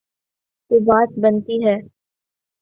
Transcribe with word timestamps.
تو 0.71 0.75
بات 0.85 1.09
بنتی 1.21 1.57
ہے۔ 1.65 1.75